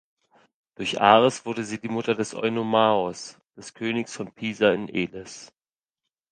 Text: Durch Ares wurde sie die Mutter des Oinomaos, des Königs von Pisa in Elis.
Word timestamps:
Durch 0.73 0.99
Ares 0.99 1.45
wurde 1.45 1.63
sie 1.63 1.79
die 1.79 1.87
Mutter 1.87 2.15
des 2.15 2.33
Oinomaos, 2.33 3.39
des 3.55 3.75
Königs 3.75 4.15
von 4.15 4.31
Pisa 4.33 4.71
in 4.71 4.89
Elis. 4.89 5.53